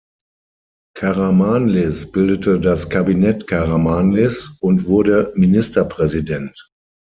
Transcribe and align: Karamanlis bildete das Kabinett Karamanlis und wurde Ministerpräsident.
Karamanlis 0.97 2.11
bildete 2.11 2.59
das 2.59 2.89
Kabinett 2.89 3.45
Karamanlis 3.45 4.57
und 4.59 4.87
wurde 4.87 5.31
Ministerpräsident. 5.35 6.71